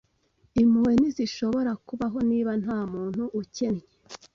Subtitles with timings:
[0.61, 3.87] Impuhwe ntizishobora kubaho, Niba nta muntu ukennye